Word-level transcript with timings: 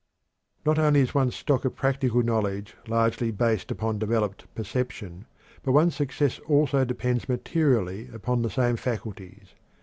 Not 0.65 0.79
only 0.79 1.01
is 1.01 1.13
one's 1.13 1.35
stock 1.35 1.63
of 1.63 1.75
practical 1.75 2.23
knowledge 2.23 2.75
largely 2.87 3.29
based 3.29 3.69
upon 3.69 3.99
developed 3.99 4.45
perception, 4.55 5.27
but 5.61 5.73
one's 5.73 5.95
success 5.95 6.39
also 6.47 6.83
depends 6.83 7.29
materially 7.29 8.09
upon 8.11 8.41
the 8.41 8.49
same 8.49 8.77
faculties. 8.77 9.53